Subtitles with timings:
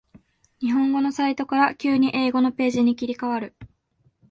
[0.61, 3.53] 日本語のサイトから急に英語のページに切り替わる